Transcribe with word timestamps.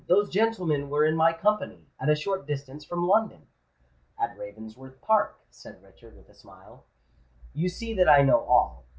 "Those 0.07 0.31
gentlemen 0.31 0.89
were 0.89 1.05
in 1.05 1.15
my 1.15 1.31
company—at 1.31 2.09
a 2.09 2.15
short 2.15 2.47
distance 2.47 2.83
from 2.83 3.05
London——" 3.07 3.45
"At 4.19 4.35
Ravensworth 4.35 4.99
Park," 4.99 5.37
said 5.51 5.83
Richard, 5.83 6.15
with 6.17 6.27
a 6.27 6.33
smile. 6.33 6.85
"You 7.53 7.69
see 7.69 7.93
that 7.93 8.09
I 8.09 8.23
know 8.23 8.39
all. 8.39 8.85